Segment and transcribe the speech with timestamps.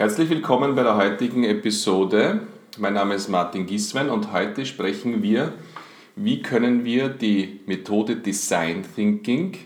[0.00, 2.40] Herzlich willkommen bei der heutigen Episode.
[2.78, 5.52] Mein Name ist Martin Giswen und heute sprechen wir,
[6.16, 9.58] wie können wir die Methode Design Thinking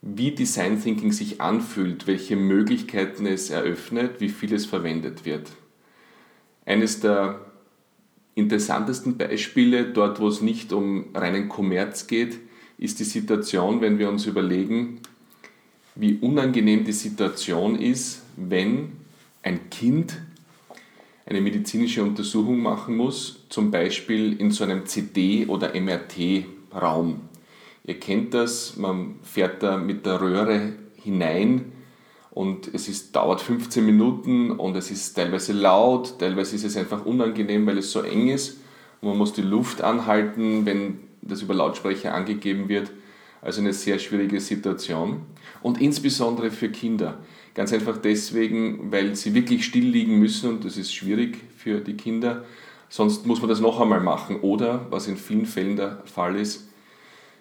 [0.00, 5.50] wie Design Thinking sich anfühlt, welche Möglichkeiten es eröffnet, wie viel es verwendet wird.
[6.64, 7.40] Eines der
[8.34, 12.38] interessantesten Beispiele, dort wo es nicht um reinen Kommerz geht,
[12.78, 15.00] ist die Situation, wenn wir uns überlegen,
[15.96, 18.92] wie unangenehm die Situation ist, wenn
[19.42, 20.16] ein Kind
[21.28, 27.20] eine medizinische Untersuchung machen muss, zum Beispiel in so einem CD- oder MRT-Raum.
[27.84, 31.72] Ihr kennt das, man fährt da mit der Röhre hinein
[32.30, 37.04] und es ist, dauert 15 Minuten und es ist teilweise laut, teilweise ist es einfach
[37.04, 38.60] unangenehm, weil es so eng ist
[39.00, 42.90] und man muss die Luft anhalten, wenn das über Lautsprecher angegeben wird.
[43.40, 45.22] Also eine sehr schwierige Situation
[45.62, 47.18] und insbesondere für Kinder.
[47.54, 51.94] Ganz einfach deswegen, weil sie wirklich still liegen müssen und das ist schwierig für die
[51.94, 52.44] Kinder.
[52.88, 54.40] Sonst muss man das noch einmal machen.
[54.40, 56.68] Oder, was in vielen Fällen der Fall ist,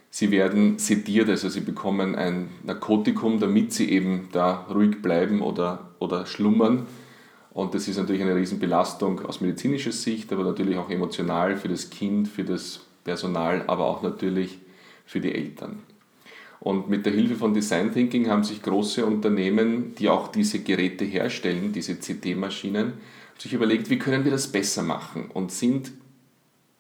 [0.10, 5.92] sie werden sediert, also sie bekommen ein Narkotikum, damit sie eben da ruhig bleiben oder,
[6.00, 6.86] oder schlummern.
[7.52, 11.90] Und das ist natürlich eine Riesenbelastung aus medizinischer Sicht, aber natürlich auch emotional für das
[11.90, 14.60] Kind, für das Personal, aber auch natürlich
[15.08, 15.80] für die Eltern.
[16.60, 21.06] Und mit der Hilfe von Design Thinking haben sich große Unternehmen, die auch diese Geräte
[21.06, 22.94] herstellen, diese CT-Maschinen,
[23.38, 25.92] sich überlegt, wie können wir das besser machen und sind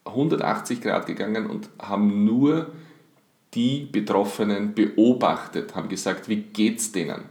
[0.06, 2.72] 180 Grad gegangen und haben nur
[3.54, 7.22] die Betroffenen beobachtet, haben gesagt, wie geht es denen?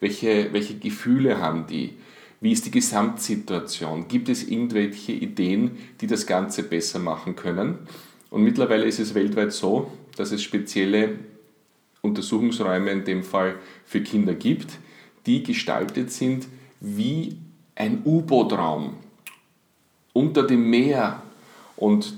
[0.00, 1.94] Welche, welche Gefühle haben die?
[2.40, 4.08] Wie ist die Gesamtsituation?
[4.08, 7.78] Gibt es irgendwelche Ideen, die das Ganze besser machen können?
[8.30, 11.18] Und mittlerweile ist es weltweit so, dass es spezielle
[12.02, 14.78] Untersuchungsräume in dem Fall für Kinder gibt,
[15.26, 16.46] die gestaltet sind
[16.80, 17.38] wie
[17.74, 18.94] ein U-Boot-Raum
[20.12, 21.22] unter dem Meer
[21.76, 22.14] und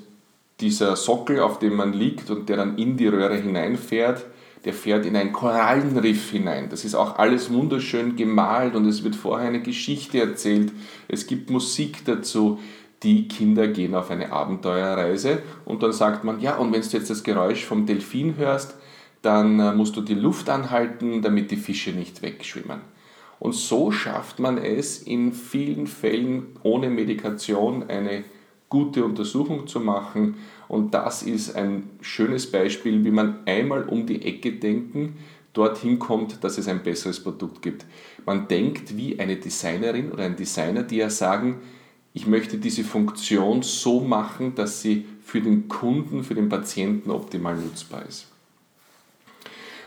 [0.61, 4.27] dieser Sockel, auf dem man liegt und der dann in die Röhre hineinfährt,
[4.65, 6.69] der fährt in ein Korallenriff hinein.
[6.71, 10.73] Das ist auch alles wunderschön gemalt und es wird vorher eine Geschichte erzählt.
[11.09, 12.59] Es gibt Musik dazu.
[13.03, 17.11] Die Kinder gehen auf eine Abenteuerreise und dann sagt man, ja, und wenn du jetzt
[17.11, 18.75] das Geräusch vom Delfin hörst,
[19.23, 22.81] dann äh, musst du die Luft anhalten, damit die Fische nicht wegschwimmen.
[23.39, 28.25] Und so schafft man es in vielen Fällen ohne Medikation eine
[28.69, 30.37] gute Untersuchung zu machen.
[30.69, 35.17] Und das ist ein schönes Beispiel, wie man einmal um die Ecke denken,
[35.53, 37.87] dorthin kommt, dass es ein besseres Produkt gibt.
[38.25, 41.61] Man denkt wie eine Designerin oder ein Designer, die ja sagen,
[42.16, 47.56] ich möchte diese Funktion so machen, dass sie für den Kunden, für den Patienten optimal
[47.56, 48.27] nutzbar ist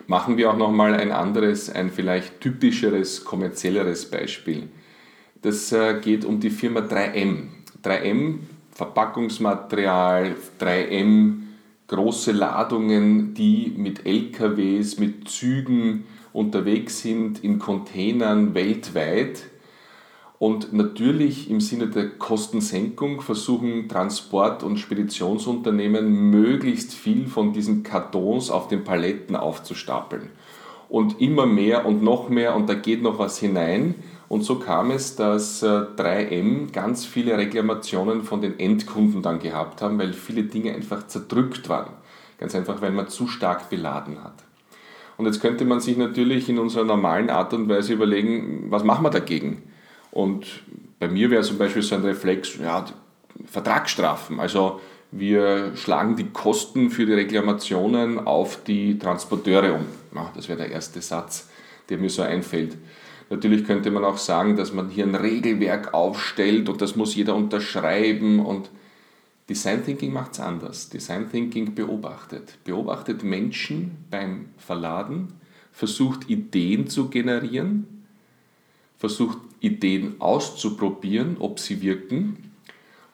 [0.10, 4.68] machen wir auch nochmal ein anderes, ein vielleicht typischeres, kommerzielleres Beispiel.
[5.44, 7.44] Das äh, geht um die Firma 3M.
[7.84, 8.40] 3M,
[8.72, 11.34] Verpackungsmaterial, 3M,
[11.88, 19.44] große Ladungen, die mit LKWs, mit Zügen unterwegs sind, in Containern weltweit
[20.40, 28.50] und natürlich im Sinne der Kostensenkung versuchen Transport- und Speditionsunternehmen möglichst viel von diesen Kartons
[28.50, 30.30] auf den Paletten aufzustapeln.
[30.88, 33.96] Und immer mehr und noch mehr und da geht noch was hinein.
[34.30, 39.82] Und so kam es, dass 3M äh, ganz viele Reklamationen von den Endkunden dann gehabt
[39.82, 41.92] haben, weil viele Dinge einfach zerdrückt waren.
[42.38, 44.46] Ganz einfach, weil man zu stark beladen hat.
[45.18, 49.04] Und jetzt könnte man sich natürlich in unserer normalen Art und Weise überlegen, was machen
[49.04, 49.64] wir dagegen?
[50.12, 50.64] Und
[51.00, 52.86] bei mir wäre zum Beispiel so ein Reflex, ja,
[53.46, 54.40] Vertragsstrafen.
[54.40, 59.86] Also wir schlagen die Kosten für die Reklamationen auf die Transporteure um.
[60.14, 61.50] Ja, das wäre der erste Satz,
[61.90, 62.78] der mir so einfällt.
[63.30, 67.36] Natürlich könnte man auch sagen, dass man hier ein Regelwerk aufstellt und das muss jeder
[67.36, 68.70] unterschreiben und
[69.48, 70.90] Design Thinking macht es anders.
[70.90, 72.58] Design Thinking beobachtet.
[72.64, 75.34] Beobachtet Menschen beim Verladen,
[75.72, 78.06] versucht Ideen zu generieren,
[78.98, 82.52] versucht Ideen auszuprobieren, ob sie wirken.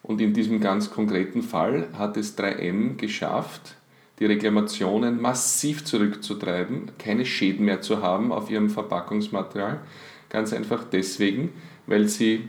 [0.03, 3.75] Und in diesem ganz konkreten Fall hat es 3M geschafft,
[4.19, 9.81] die Reklamationen massiv zurückzutreiben, keine Schäden mehr zu haben auf ihrem Verpackungsmaterial.
[10.29, 11.53] Ganz einfach deswegen,
[11.87, 12.47] weil sie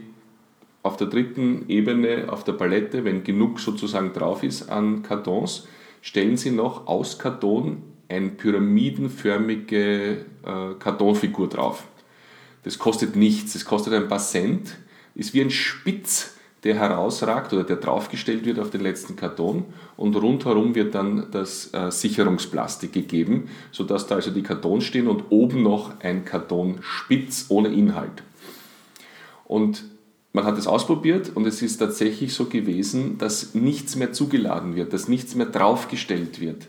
[0.83, 5.67] auf der dritten Ebene, auf der Palette, wenn genug sozusagen drauf ist an Kartons,
[6.01, 11.83] stellen sie noch aus Karton eine pyramidenförmige äh, Kartonfigur drauf.
[12.67, 14.75] Das kostet nichts, das kostet ein paar Cent,
[15.15, 16.33] ist wie ein Spitz
[16.65, 19.63] der herausragt oder der draufgestellt wird auf den letzten Karton.
[19.95, 25.23] Und rundherum wird dann das äh, Sicherungsplastik gegeben, sodass da also die Kartons stehen und
[25.29, 28.21] oben noch ein Karton spitz ohne Inhalt.
[29.45, 29.85] Und
[30.33, 34.91] man hat es ausprobiert und es ist tatsächlich so gewesen, dass nichts mehr zugeladen wird,
[34.91, 36.67] dass nichts mehr draufgestellt wird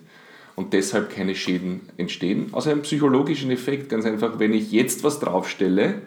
[0.59, 2.49] und deshalb keine Schäden entstehen.
[2.51, 6.03] Aus einem psychologischen Effekt, ganz einfach, wenn ich jetzt was draufstelle,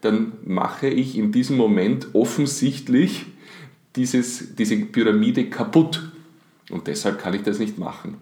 [0.00, 3.26] dann mache ich in diesem Moment offensichtlich
[3.96, 6.12] dieses, diese Pyramide kaputt.
[6.70, 8.18] Und deshalb kann ich das nicht machen.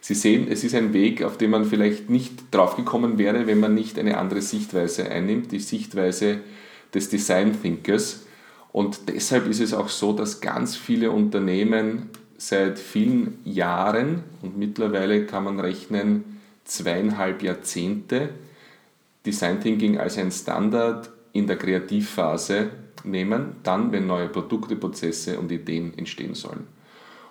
[0.00, 3.74] Sie sehen, es ist ein Weg, auf den man vielleicht nicht draufgekommen wäre, wenn man
[3.74, 6.40] nicht eine andere Sichtweise einnimmt, die Sichtweise
[6.94, 8.24] des Design Thinkers.
[8.72, 12.08] Und deshalb ist es auch so, dass ganz viele Unternehmen
[12.48, 18.30] seit vielen Jahren und mittlerweile kann man rechnen zweieinhalb Jahrzehnte
[19.24, 22.70] Design Thinking als ein Standard in der Kreativphase
[23.04, 26.66] nehmen, dann, wenn neue Produkte, Prozesse und Ideen entstehen sollen.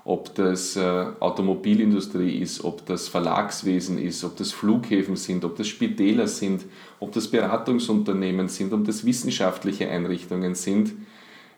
[0.05, 5.67] Ob das äh, Automobilindustrie ist, ob das Verlagswesen ist, ob das Flughäfen sind, ob das
[5.67, 6.63] Spitäler sind,
[7.01, 10.93] ob das Beratungsunternehmen sind, ob das wissenschaftliche Einrichtungen sind.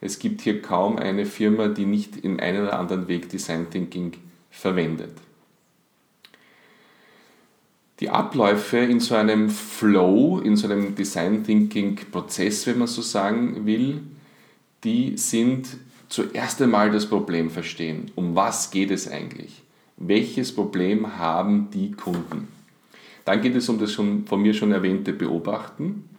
[0.03, 4.13] Es gibt hier kaum eine Firma, die nicht in einem oder anderen Weg Design Thinking
[4.51, 5.11] verwendet
[8.03, 13.01] die Abläufe in so einem Flow, in so einem Design Thinking Prozess, wenn man so
[13.01, 14.01] sagen will,
[14.83, 15.77] die sind
[16.09, 18.11] zuerst einmal das Problem verstehen.
[18.15, 19.61] Um was geht es eigentlich?
[19.95, 22.49] Welches Problem haben die Kunden?
[23.23, 26.09] Dann geht es um das schon, von mir schon erwähnte Beobachten.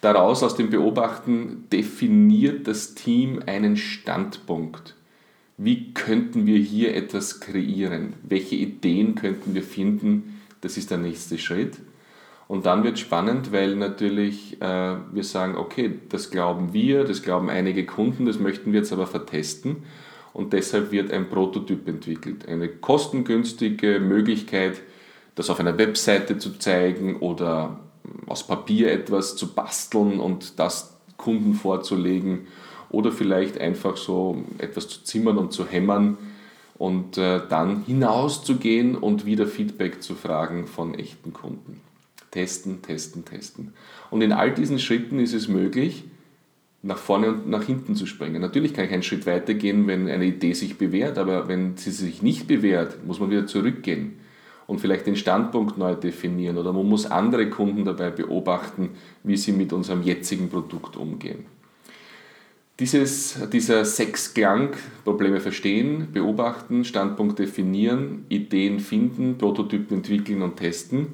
[0.00, 4.94] Daraus aus dem Beobachten definiert das Team einen Standpunkt.
[5.58, 8.14] Wie könnten wir hier etwas kreieren?
[8.22, 11.78] Welche Ideen könnten wir finden, das ist der nächste Schritt.
[12.48, 17.22] Und dann wird es spannend, weil natürlich äh, wir sagen, okay, das glauben wir, das
[17.22, 19.84] glauben einige Kunden, das möchten wir jetzt aber vertesten.
[20.32, 22.48] Und deshalb wird ein Prototyp entwickelt.
[22.48, 24.80] Eine kostengünstige Möglichkeit,
[25.34, 27.80] das auf einer Webseite zu zeigen oder
[28.26, 32.46] aus Papier etwas zu basteln und das Kunden vorzulegen
[32.88, 36.18] oder vielleicht einfach so etwas zu zimmern und zu hämmern
[36.78, 41.80] und äh, dann hinauszugehen und wieder Feedback zu fragen von echten Kunden.
[42.30, 43.74] Testen, testen, testen.
[44.10, 46.04] Und in all diesen Schritten ist es möglich,
[46.82, 48.40] nach vorne und nach hinten zu springen.
[48.40, 51.90] Natürlich kann ich einen Schritt weiter gehen, wenn eine Idee sich bewährt, aber wenn sie
[51.90, 54.19] sich nicht bewährt, muss man wieder zurückgehen
[54.70, 58.90] und vielleicht den Standpunkt neu definieren oder man muss andere Kunden dabei beobachten,
[59.24, 61.44] wie sie mit unserem jetzigen Produkt umgehen.
[62.78, 64.70] Dieses, dieser Sechsklang,
[65.02, 71.08] Probleme verstehen, beobachten, Standpunkt definieren, Ideen finden, Prototypen entwickeln und testen,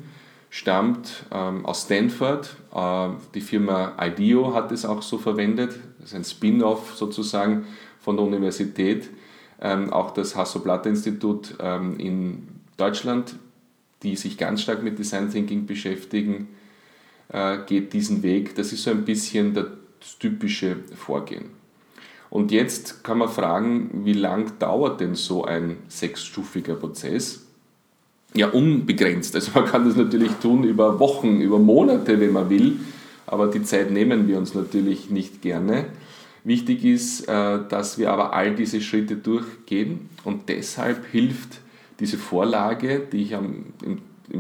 [0.51, 2.55] stammt ähm, aus Stanford.
[2.75, 5.81] Äh, die Firma IDEO hat es auch so verwendet.
[5.99, 7.65] Das ist ein Spin-off sozusagen
[8.01, 9.09] von der Universität.
[9.63, 13.37] Ähm, auch das Hasso-Platte-Institut ähm, in Deutschland,
[14.03, 16.49] die sich ganz stark mit Design Thinking beschäftigen,
[17.29, 18.55] äh, geht diesen Weg.
[18.55, 19.67] Das ist so ein bisschen das
[20.19, 21.47] typische Vorgehen.
[22.31, 27.47] Und jetzt kann man fragen, wie lang dauert denn so ein sechsstufiger Prozess?
[28.35, 29.35] Ja, unbegrenzt.
[29.35, 32.81] Also man kann das natürlich tun über Wochen, über Monate, wenn man will,
[33.27, 35.87] aber die Zeit nehmen wir uns natürlich nicht gerne.
[36.45, 41.61] Wichtig ist, äh, dass wir aber all diese Schritte durchgehen und deshalb hilft
[42.01, 43.73] diese Vorlage, die ich im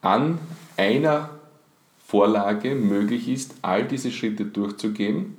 [0.00, 0.38] an
[0.76, 1.30] einer
[2.06, 5.36] Vorlage möglich ist, all diese Schritte durchzugehen.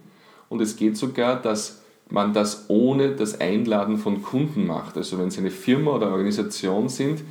[0.47, 4.97] Und es geht sogar, dass man das ohne das Einladen von Kunden macht.
[4.97, 7.21] Also wenn Sie eine Firma oder Organisation sind,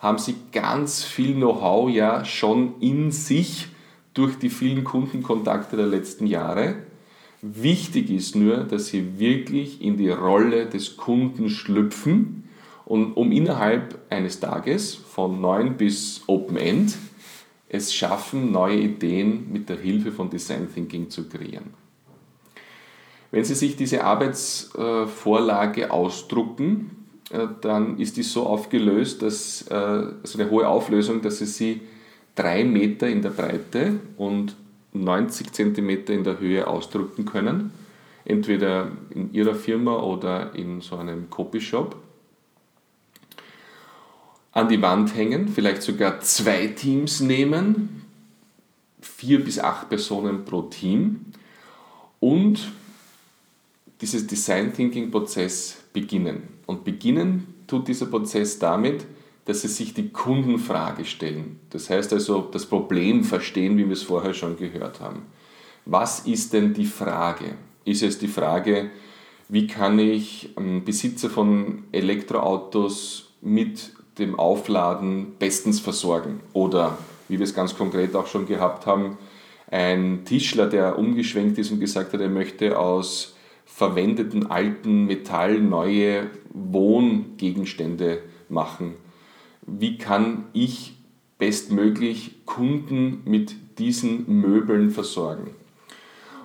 [0.00, 3.68] haben Sie ganz viel Know-how ja schon in sich
[4.14, 6.76] durch die vielen Kundenkontakte der letzten Jahre.
[7.42, 12.44] Wichtig ist nur, dass Sie wirklich in die Rolle des Kunden schlüpfen
[12.90, 16.98] Und um innerhalb eines Tages von 9 bis Open End
[17.68, 21.72] es schaffen, neue Ideen mit der Hilfe von Design Thinking zu kreieren.
[23.30, 30.40] Wenn Sie sich diese Arbeitsvorlage ausdrucken, äh, dann ist die so aufgelöst, dass äh, also
[30.40, 31.82] eine hohe Auflösung, dass Sie sie
[32.34, 34.56] drei Meter in der Breite und
[34.92, 37.72] 90 Zentimeter in der Höhe ausdrucken können,
[38.24, 41.96] entweder in Ihrer Firma oder in so einem Copyshop.
[44.52, 48.04] An die Wand hängen, vielleicht sogar zwei Teams nehmen,
[49.00, 51.26] vier bis acht Personen pro Team
[52.18, 52.72] und
[54.00, 56.48] dieses Design Thinking Prozess beginnen.
[56.66, 59.06] Und beginnen tut dieser Prozess damit,
[59.50, 61.58] dass sie sich die Kundenfrage stellen.
[61.70, 65.22] Das heißt also das Problem verstehen, wie wir es vorher schon gehört haben.
[65.86, 67.56] Was ist denn die Frage?
[67.84, 68.90] Ist es die Frage,
[69.48, 70.54] wie kann ich
[70.84, 76.38] Besitzer von Elektroautos mit dem Aufladen bestens versorgen?
[76.52, 79.18] Oder, wie wir es ganz konkret auch schon gehabt haben,
[79.68, 86.30] ein Tischler, der umgeschwenkt ist und gesagt hat, er möchte aus verwendeten alten Metall neue
[86.52, 88.94] Wohngegenstände machen.
[89.78, 90.96] Wie kann ich
[91.38, 95.50] bestmöglich Kunden mit diesen Möbeln versorgen?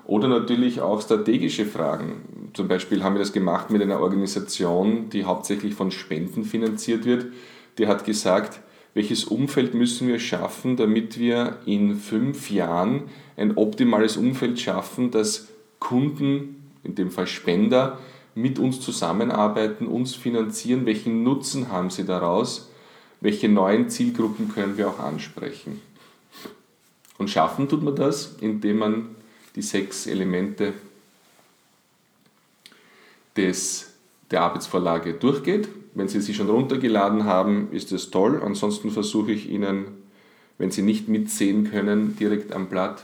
[0.06, 2.52] Oder natürlich auch strategische Fragen.
[2.54, 7.28] Zum Beispiel haben wir das gemacht mit einer Organisation, die hauptsächlich von Spenden finanziert wird.
[7.80, 8.62] Die hat gesagt,
[8.94, 13.04] welches Umfeld müssen wir schaffen, damit wir in fünf Jahren
[13.36, 17.98] ein optimales Umfeld schaffen, das Kunden in dem Fall Spender,
[18.36, 22.70] mit uns zusammenarbeiten, uns finanzieren, welchen Nutzen haben sie daraus,
[23.22, 25.82] welche neuen Zielgruppen können wir auch ansprechen.
[27.18, 29.16] Und schaffen tut man das, indem man
[29.56, 30.74] die sechs Elemente
[33.38, 33.94] des,
[34.32, 35.70] der Arbeitsvorlage durchgeht.
[35.94, 38.42] Wenn Sie sie schon runtergeladen haben, ist das toll.
[38.44, 39.86] Ansonsten versuche ich Ihnen,
[40.58, 43.04] wenn Sie nicht mitsehen können, direkt am Blatt,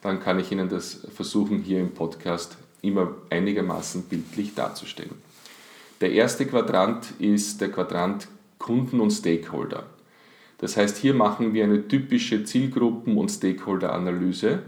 [0.00, 5.14] dann kann ich Ihnen das versuchen, hier im Podcast immer einigermaßen bildlich darzustellen.
[6.00, 8.26] Der erste Quadrant ist der Quadrant
[8.62, 9.84] Kunden und Stakeholder.
[10.56, 14.62] Das heißt, hier machen wir eine typische Zielgruppen- und Stakeholder-Analyse.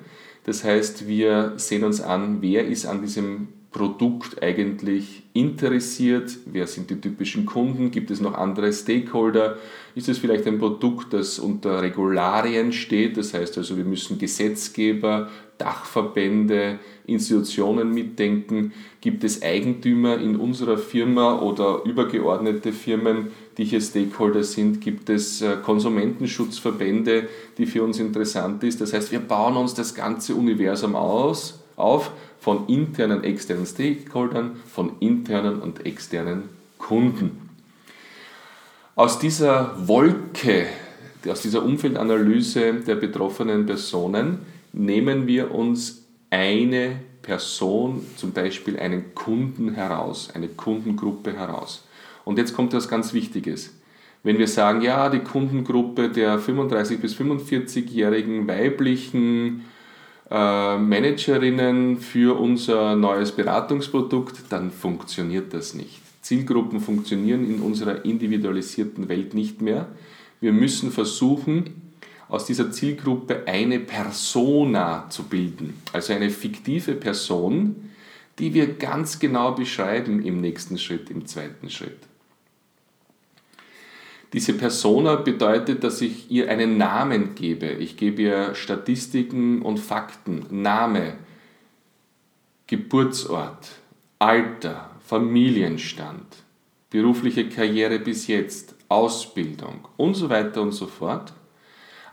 [0.45, 6.38] Das heißt, wir sehen uns an, wer ist an diesem Produkt eigentlich interessiert?
[6.47, 7.90] Wer sind die typischen Kunden?
[7.90, 9.59] Gibt es noch andere Stakeholder?
[9.97, 13.16] Ist es vielleicht ein Produkt, das unter Regularien steht?
[13.16, 15.28] Das heißt also, wir müssen Gesetzgeber,
[15.59, 18.73] Dachverbände, Institutionen mitdenken.
[19.00, 24.83] Gibt es Eigentümer in unserer Firma oder übergeordnete Firmen, die hier Stakeholder sind?
[24.83, 27.28] Gibt es äh, Konsumentenschutzverbände,
[27.59, 28.81] die für uns interessant ist?
[28.81, 34.93] Das heißt, wir bauen uns das ganze Universum aus, auf von internen, externen Stakeholdern, von
[35.00, 37.49] internen und externen Kunden.
[38.97, 40.66] Aus dieser Wolke,
[41.28, 44.40] aus dieser Umfeldanalyse der betroffenen Personen
[44.73, 51.87] nehmen wir uns eine Person, zum Beispiel einen Kunden heraus, eine Kundengruppe heraus.
[52.25, 53.73] Und jetzt kommt etwas ganz Wichtiges.
[54.23, 59.64] Wenn wir sagen, ja, die Kundengruppe der 35 bis 45-jährigen weiblichen
[60.31, 66.00] äh, Managerinnen für unser neues Beratungsprodukt, dann funktioniert das nicht.
[66.23, 69.88] Zielgruppen funktionieren in unserer individualisierten Welt nicht mehr.
[70.40, 71.83] Wir müssen versuchen,
[72.28, 77.90] aus dieser Zielgruppe eine Persona zu bilden, also eine fiktive Person,
[78.38, 81.99] die wir ganz genau beschreiben im nächsten Schritt, im zweiten Schritt.
[84.35, 87.67] Diese Persona bedeutet, dass ich ihr einen Namen gebe.
[87.67, 91.19] Ich gebe ihr Statistiken und Fakten, Name,
[92.67, 93.69] Geburtsort,
[94.19, 96.26] Alter, Familienstand,
[96.91, 101.33] berufliche Karriere bis jetzt, Ausbildung und so weiter und so fort.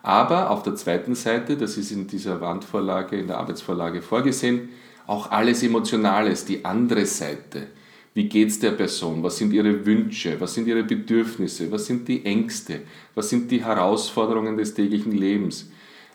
[0.04, 4.70] Aber auf der zweiten Seite, das ist in dieser Wandvorlage, in der Arbeitsvorlage vorgesehen,
[5.08, 7.70] auch alles Emotionales, die andere Seite
[8.14, 9.24] wie geht es der Person?
[9.24, 10.36] Was sind ihre Wünsche?
[10.40, 11.72] Was sind ihre Bedürfnisse?
[11.72, 12.82] Was sind die Ängste?
[13.16, 15.72] Was sind die Herausforderungen des täglichen Lebens?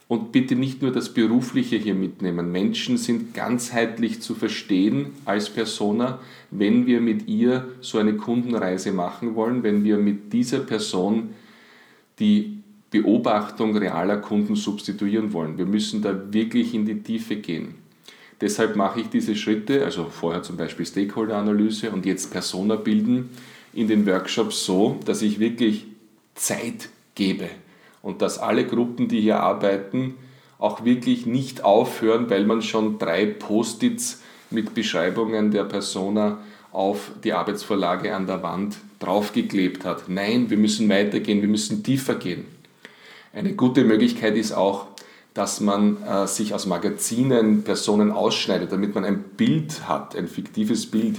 [0.08, 2.52] Und bitte nicht nur das Berufliche hier mitnehmen.
[2.52, 9.34] Menschen sind ganzheitlich zu verstehen als Persona, wenn wir mit ihr so eine Kundenreise machen
[9.34, 11.30] wollen, wenn wir mit dieser Person
[12.20, 12.58] die
[12.90, 15.58] Beobachtung realer Kunden substituieren wollen.
[15.58, 17.85] Wir müssen da wirklich in die Tiefe gehen.
[18.40, 23.30] Deshalb mache ich diese Schritte, also vorher zum Beispiel Stakeholder-Analyse und jetzt Persona bilden,
[23.72, 25.86] in den Workshops so, dass ich wirklich
[26.34, 27.48] Zeit gebe
[28.02, 30.14] und dass alle Gruppen, die hier arbeiten,
[30.58, 36.38] auch wirklich nicht aufhören, weil man schon drei Post-its mit Beschreibungen der Persona
[36.72, 40.08] auf die Arbeitsvorlage an der Wand draufgeklebt hat.
[40.08, 42.44] Nein, wir müssen weitergehen, wir müssen tiefer gehen.
[43.32, 44.86] Eine gute Möglichkeit ist auch,
[45.36, 50.90] dass man äh, sich aus Magazinen Personen ausschneidet, damit man ein Bild hat, ein fiktives
[50.90, 51.18] Bild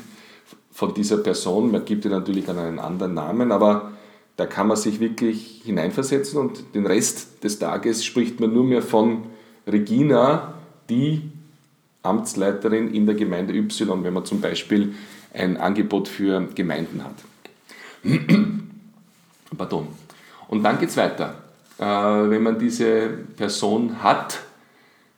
[0.71, 1.69] von dieser Person.
[1.71, 3.91] Man gibt ihr natürlich dann einen anderen Namen, aber
[4.35, 8.81] da kann man sich wirklich hineinversetzen und den Rest des Tages spricht man nur mehr
[8.81, 9.25] von
[9.67, 10.55] Regina,
[10.89, 11.21] die
[12.01, 14.95] Amtsleiterin in der Gemeinde Y, wenn man zum Beispiel
[15.31, 17.15] ein Angebot für Gemeinden hat.
[19.57, 19.89] Pardon.
[20.47, 21.35] Und dann geht es weiter.
[21.79, 24.41] Äh, wenn man diese Person hat,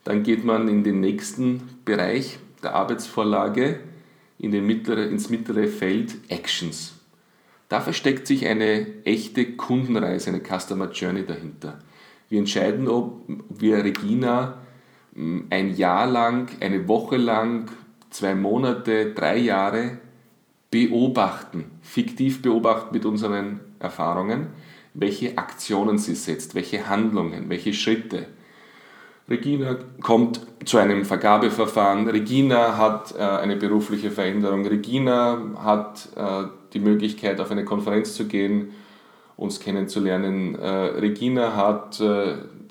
[0.04, 3.80] dann geht man in den nächsten Bereich der Arbeitsvorlage,
[4.38, 6.96] in den mittlere, ins mittlere Feld Actions.
[7.68, 11.80] Da versteckt sich eine echte Kundenreise, eine Customer Journey dahinter.
[12.30, 14.58] Wir entscheiden, ob wir Regina
[15.14, 17.70] hm, ein Jahr lang, eine Woche lang,
[18.10, 20.00] zwei Monate, drei Jahre
[20.72, 24.48] beobachten, fiktiv beobachten mit unseren Erfahrungen,
[24.94, 28.28] welche Aktionen sie setzt, welche Handlungen, welche Schritte.
[29.30, 36.80] Regina kommt zu einem Vergabeverfahren, Regina hat äh, eine berufliche Veränderung, Regina hat äh, die
[36.80, 38.72] Möglichkeit, auf eine Konferenz zu gehen,
[39.38, 40.56] uns kennenzulernen.
[40.56, 42.02] Äh, Regina hat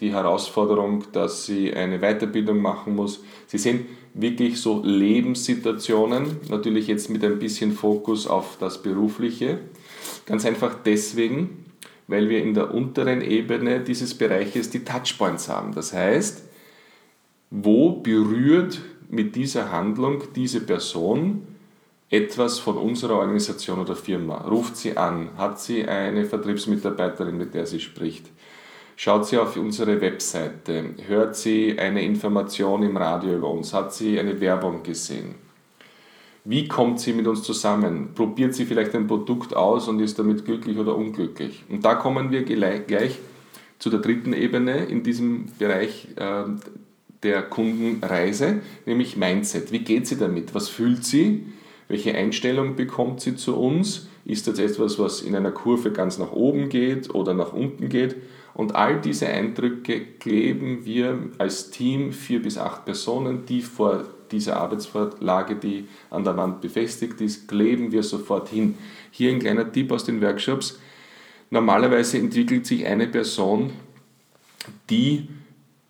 [0.00, 3.20] die Herausforderung, dass sie eine Weiterbildung machen muss.
[3.46, 9.58] Sie sehen wirklich so Lebenssituationen, natürlich jetzt mit ein bisschen Fokus auf das Berufliche.
[10.26, 11.64] Ganz einfach deswegen,
[12.08, 15.72] weil wir in der unteren Ebene dieses Bereiches die Touchpoints haben.
[15.72, 16.42] Das heißt,
[17.50, 21.46] wo berührt mit dieser Handlung diese Person
[22.10, 24.38] etwas von unserer Organisation oder Firma?
[24.38, 25.30] Ruft sie an?
[25.36, 28.26] Hat sie eine Vertriebsmitarbeiterin, mit der sie spricht?
[28.96, 30.94] Schaut sie auf unsere Webseite?
[31.06, 33.72] Hört sie eine Information im Radio über uns?
[33.72, 35.34] Hat sie eine Werbung gesehen?
[36.48, 38.14] Wie kommt sie mit uns zusammen?
[38.14, 41.62] Probiert sie vielleicht ein Produkt aus und ist damit glücklich oder unglücklich?
[41.68, 43.18] Und da kommen wir gleich
[43.78, 46.44] zu der dritten Ebene in diesem Bereich äh,
[47.22, 49.72] der Kundenreise, nämlich Mindset.
[49.72, 50.54] Wie geht sie damit?
[50.54, 51.44] Was fühlt sie?
[51.86, 54.08] Welche Einstellung bekommt sie zu uns?
[54.24, 58.16] Ist das etwas, was in einer Kurve ganz nach oben geht oder nach unten geht?
[58.54, 64.58] Und all diese Eindrücke kleben wir als Team, vier bis acht Personen, die vor dieser
[64.58, 68.76] Arbeitsvorlage, die an der Wand befestigt ist, kleben wir sofort hin.
[69.10, 70.78] Hier ein kleiner Tipp aus den Workshops.
[71.50, 73.72] Normalerweise entwickelt sich eine Person,
[74.90, 75.28] die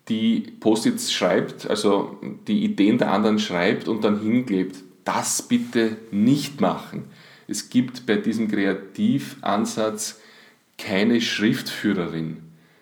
[0.07, 6.61] die Post-its schreibt, also die Ideen der anderen schreibt und dann hinklebt das bitte nicht
[6.61, 7.05] machen.
[7.47, 10.19] Es gibt bei diesem Kreativansatz
[10.77, 12.37] keine Schriftführerin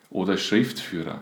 [0.10, 1.22] oder Schriftführer.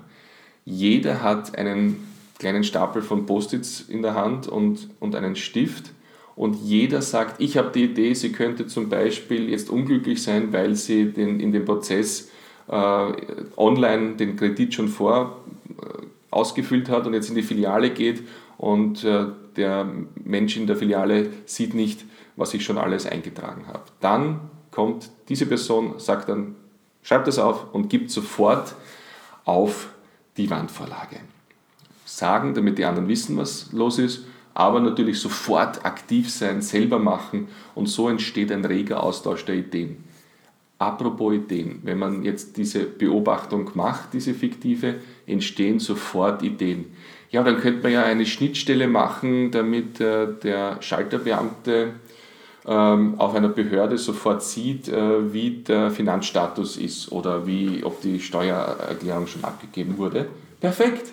[0.65, 1.97] Jeder hat einen
[2.39, 5.91] kleinen Stapel von Post-its in der Hand und, und einen Stift
[6.35, 10.75] und jeder sagt, ich habe die Idee, sie könnte zum Beispiel jetzt unglücklich sein, weil
[10.75, 12.29] sie den, in dem Prozess
[12.67, 13.13] äh,
[13.55, 15.37] online den Kredit schon vor
[15.81, 18.23] äh, ausgefüllt hat und jetzt in die Filiale geht
[18.57, 19.87] und äh, der
[20.25, 22.03] Mensch in der Filiale sieht nicht,
[22.35, 23.83] was ich schon alles eingetragen habe.
[24.01, 26.55] Dann kommt diese Person, sagt dann,
[27.01, 28.75] schreibt das auf und gibt sofort
[29.45, 29.89] auf
[30.35, 31.21] die Wandvorlage.
[32.15, 37.49] Sagen, damit die anderen wissen, was los ist, aber natürlich sofort aktiv sein, selber machen
[37.75, 39.97] und so entsteht ein reger Austausch der Ideen.
[40.79, 44.95] Apropos Ideen, wenn man jetzt diese Beobachtung macht, diese fiktive,
[45.27, 46.85] entstehen sofort Ideen.
[47.31, 51.95] Ja, dann könnte man ja eine Schnittstelle machen, damit äh, der Schalterbeamte
[52.65, 58.21] ähm, auf einer Behörde sofort sieht, äh, wie der Finanzstatus ist oder wie, ob die
[58.21, 60.27] Steuererklärung schon abgegeben wurde.
[60.61, 61.11] Perfekt.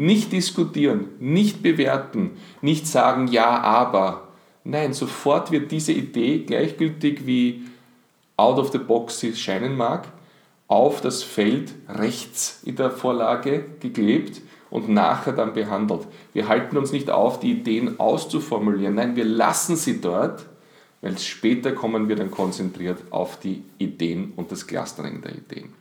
[0.00, 2.30] Nicht diskutieren, nicht bewerten,
[2.62, 4.28] nicht sagen ja, aber.
[4.62, 7.64] Nein, sofort wird diese Idee gleichgültig wie
[8.36, 10.06] out of the box sie scheinen mag,
[10.68, 16.06] auf das Feld rechts in der Vorlage geklebt und nachher dann behandelt.
[16.32, 18.94] Wir halten uns nicht auf, die Ideen auszuformulieren.
[18.94, 20.46] Nein, wir lassen sie dort,
[21.00, 25.72] weil später kommen wir dann konzentriert auf die Ideen und das Clustering der Ideen.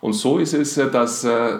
[0.00, 1.58] Und so ist es, äh, dass äh,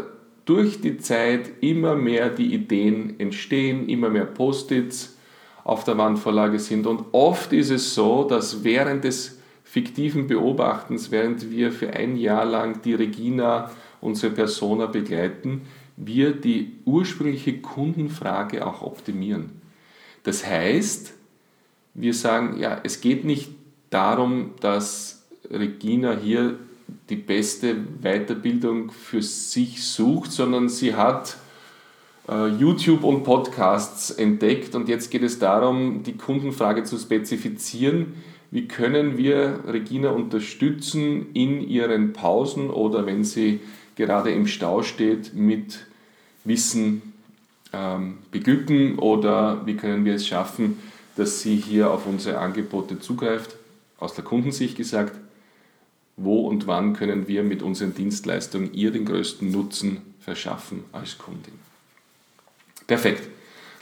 [0.51, 5.17] durch die Zeit immer mehr die Ideen entstehen, immer mehr Post-its
[5.63, 6.89] auf der Wandvorlage sind.
[6.89, 12.45] Und oft ist es so, dass während des fiktiven Beobachtens, während wir für ein Jahr
[12.45, 19.51] lang die Regina, unsere Persona begleiten, wir die ursprüngliche Kundenfrage auch optimieren.
[20.25, 21.15] Das heißt,
[21.95, 23.53] wir sagen, ja, es geht nicht
[23.91, 26.59] darum, dass Regina hier
[27.09, 31.37] die beste Weiterbildung für sich sucht, sondern sie hat
[32.29, 34.75] äh, YouTube und Podcasts entdeckt.
[34.75, 38.15] Und jetzt geht es darum, die Kundenfrage zu spezifizieren.
[38.51, 43.61] Wie können wir Regina unterstützen in ihren Pausen oder wenn sie
[43.97, 45.87] gerade im Stau steht, mit
[46.45, 47.03] Wissen
[47.73, 48.99] ähm, beglücken?
[48.99, 50.79] Oder wie können wir es schaffen,
[51.17, 53.57] dass sie hier auf unsere Angebote zugreift,
[53.99, 55.15] aus der Kundensicht gesagt,
[56.23, 61.55] wo und wann können wir mit unseren Dienstleistungen ihr den größten Nutzen verschaffen als Kundin.
[62.87, 63.29] Perfekt.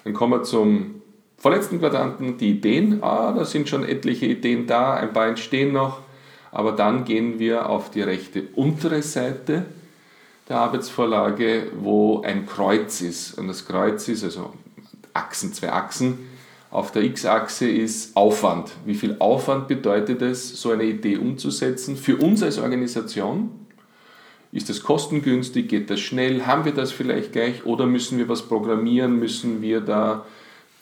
[0.05, 1.03] Dann kommen wir zum
[1.37, 3.03] vorletzten Quadranten, die Ideen.
[3.03, 6.01] Ah, da sind schon etliche Ideen da, ein paar entstehen noch.
[6.51, 9.67] Aber dann gehen wir auf die rechte untere Seite
[10.49, 13.37] der Arbeitsvorlage, wo ein Kreuz ist.
[13.37, 14.55] Und das Kreuz ist also
[15.13, 16.19] Achsen, zwei Achsen.
[16.71, 18.71] Auf der X-Achse ist Aufwand.
[18.85, 21.97] Wie viel Aufwand bedeutet es, so eine Idee umzusetzen?
[21.97, 23.51] Für uns als Organisation
[24.53, 28.43] ist das kostengünstig, geht das schnell, haben wir das vielleicht gleich oder müssen wir was
[28.43, 30.27] programmieren, müssen wir da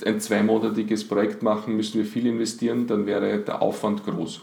[0.04, 4.42] ein zweimonatiges Projekt machen, müssen wir viel investieren, dann wäre der Aufwand groß.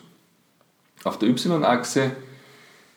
[1.04, 2.12] Auf der Y-Achse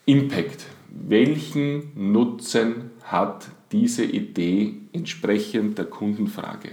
[0.05, 0.67] Impact.
[0.89, 6.71] Welchen Nutzen hat diese Idee entsprechend der Kundenfrage?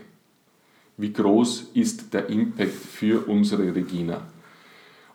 [0.97, 4.21] Wie groß ist der Impact für unsere Regina?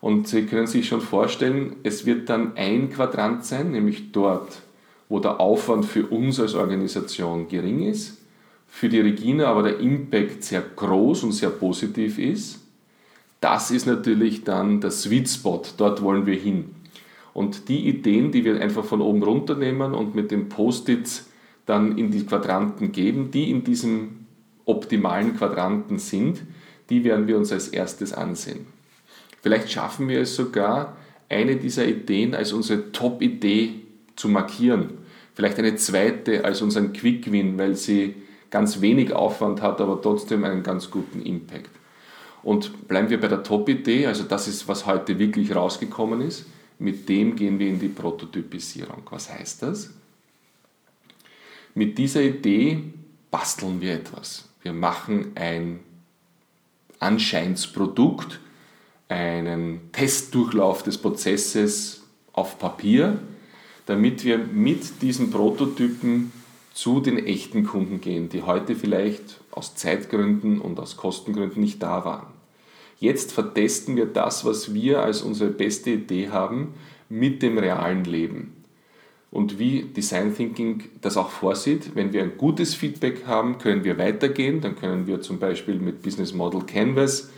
[0.00, 4.60] Und Sie können sich schon vorstellen, es wird dann ein Quadrant sein, nämlich dort,
[5.08, 8.18] wo der Aufwand für uns als Organisation gering ist,
[8.66, 12.60] für die Regina aber der Impact sehr groß und sehr positiv ist.
[13.40, 16.74] Das ist natürlich dann der Sweet Spot, dort wollen wir hin.
[17.34, 21.28] Und die Ideen, die wir einfach von oben runternehmen und mit den Post-its
[21.66, 24.17] dann in die Quadranten geben, die in diesem
[24.68, 26.42] optimalen Quadranten sind,
[26.90, 28.66] die werden wir uns als erstes ansehen.
[29.42, 30.96] Vielleicht schaffen wir es sogar,
[31.28, 33.74] eine dieser Ideen als unsere Top-Idee
[34.16, 34.90] zu markieren.
[35.35, 38.14] Vielleicht eine zweite als unseren Quick-Win, weil sie
[38.50, 41.70] ganz wenig Aufwand hat, aber trotzdem einen ganz guten Impact.
[42.42, 46.46] Und bleiben wir bei der Top-Idee, also das ist, was heute wirklich rausgekommen ist.
[46.78, 49.02] Mit dem gehen wir in die Prototypisierung.
[49.11, 49.90] Was heißt das?
[51.74, 52.83] Mit dieser Idee
[53.31, 54.47] basteln wir etwas.
[54.62, 55.80] Wir machen ein
[56.98, 58.40] Anscheinsprodukt,
[59.08, 63.18] einen Testdurchlauf des Prozesses auf Papier,
[63.86, 66.32] damit wir mit diesen Prototypen
[66.74, 72.04] zu den echten Kunden gehen, die heute vielleicht aus Zeitgründen und aus Kostengründen nicht da
[72.04, 72.26] waren.
[73.00, 76.74] Jetzt vertesten wir das, was wir als unsere beste Idee haben,
[77.08, 78.57] mit dem realen Leben.
[79.30, 83.98] Und wie Design Thinking das auch vorsieht, wenn wir ein gutes Feedback haben, können wir
[83.98, 84.60] weitergehen.
[84.60, 87.30] Dann können wir zum Beispiel mit Business Model Canvas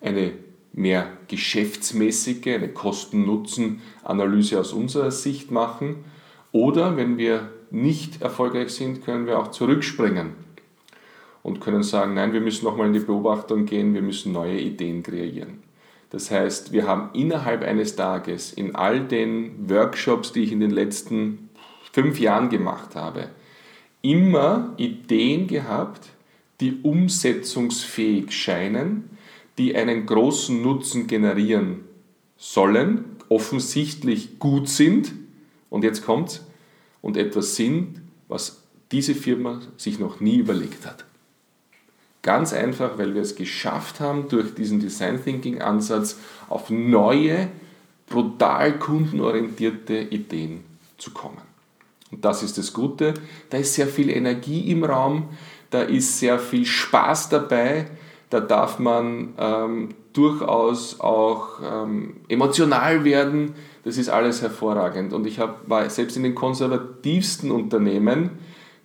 [0.00, 0.32] eine
[0.72, 6.04] mehr geschäftsmäßige, eine Kosten-Nutzen-Analyse aus unserer Sicht machen.
[6.52, 10.34] Oder wenn wir nicht erfolgreich sind, können wir auch zurückspringen
[11.42, 15.02] und können sagen, nein, wir müssen nochmal in die Beobachtung gehen, wir müssen neue Ideen
[15.02, 15.65] kreieren.
[16.10, 20.70] Das heißt, wir haben innerhalb eines Tages in all den Workshops, die ich in den
[20.70, 21.50] letzten
[21.92, 23.30] fünf Jahren gemacht habe,
[24.02, 26.08] immer Ideen gehabt,
[26.60, 29.10] die umsetzungsfähig scheinen,
[29.58, 31.84] die einen großen Nutzen generieren
[32.36, 35.12] sollen, offensichtlich gut sind
[35.70, 36.46] und jetzt kommt's
[37.02, 41.04] und etwas sind, was diese Firma sich noch nie überlegt hat.
[42.26, 47.46] Ganz einfach, weil wir es geschafft haben, durch diesen Design Thinking Ansatz auf neue,
[48.08, 50.64] brutal kundenorientierte Ideen
[50.98, 51.40] zu kommen.
[52.10, 53.14] Und das ist das Gute.
[53.50, 55.28] Da ist sehr viel Energie im Raum,
[55.70, 57.86] da ist sehr viel Spaß dabei,
[58.28, 63.54] da darf man ähm, durchaus auch ähm, emotional werden.
[63.84, 65.12] Das ist alles hervorragend.
[65.12, 68.30] Und ich hab, war selbst in den konservativsten Unternehmen,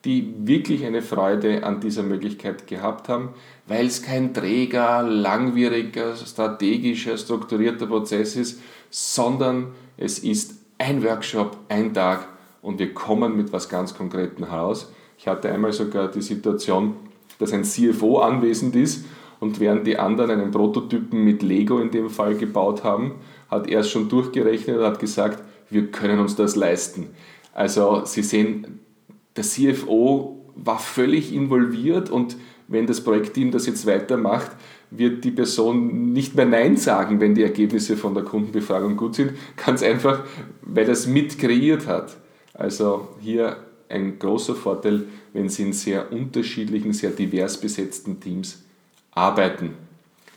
[0.06, 3.30] die wirklich eine Freude an dieser Möglichkeit gehabt haben,
[3.68, 11.94] weil es kein träger, langwieriger, strategischer, strukturierter Prozess ist, sondern es ist ein Workshop, ein
[11.94, 12.28] Tag
[12.62, 14.92] und wir kommen mit was ganz Konkretem heraus.
[15.18, 16.96] Ich hatte einmal sogar die Situation,
[17.38, 19.06] dass ein CFO anwesend ist
[19.40, 23.16] und während die anderen einen Prototypen mit Lego in dem Fall gebaut haben,
[23.50, 27.10] hat er es schon durchgerechnet und hat gesagt, wir können uns das leisten.
[27.54, 28.80] Also Sie sehen,
[29.36, 34.52] der CFO war völlig involviert und wenn das Projektteam das jetzt weitermacht,
[34.92, 39.32] wird die Person nicht mehr Nein sagen, wenn die Ergebnisse von der Kundenbefragung gut sind.
[39.58, 40.24] Ganz einfach,
[40.62, 42.18] weil es mit kreiert hat.
[42.54, 43.58] Also hier
[43.90, 48.64] ein großer Vorteil, wenn Sie in sehr unterschiedlichen, sehr divers besetzten Teams
[49.12, 49.72] arbeiten.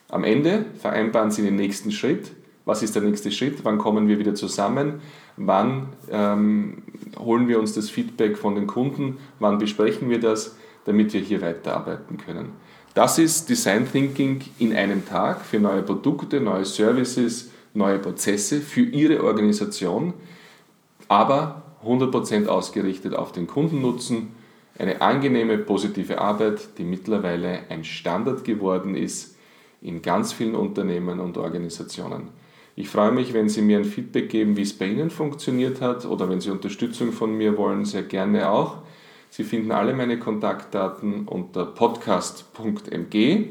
[0.09, 2.33] Am Ende vereinbaren Sie den nächsten Schritt.
[2.65, 3.65] Was ist der nächste Schritt?
[3.65, 5.03] Wann kommen wir wieder zusammen?
[5.37, 6.83] Wann ähm,
[7.19, 9.19] holen wir uns das Feedback von den Kunden?
[9.39, 10.57] Wann besprechen wir das?
[10.85, 12.53] damit wir hier weiterarbeiten können.
[12.95, 18.83] Das ist Design Thinking in einem Tag für neue Produkte, neue Services, neue Prozesse für
[18.83, 20.15] Ihre Organisation,
[21.09, 24.29] aber 100% ausgerichtet auf den Kundennutzen.
[24.79, 29.37] Eine angenehme, positive Arbeit, die mittlerweile ein Standard geworden ist
[29.81, 32.29] in ganz vielen Unternehmen und Organisationen.
[32.77, 36.07] Ich freue mich, wenn Sie mir ein Feedback geben, wie es bei Ihnen funktioniert hat
[36.07, 38.79] oder wenn Sie Unterstützung von mir wollen, sehr gerne auch.
[39.31, 43.47] Sie finden alle meine Kontaktdaten unter podcast.mg